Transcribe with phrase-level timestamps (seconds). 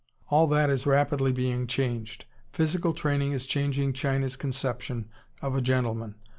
[0.31, 2.25] All that is rapidly being changed.
[2.51, 5.07] Physical training is changing China's conception
[5.43, 6.15] of a gentleman.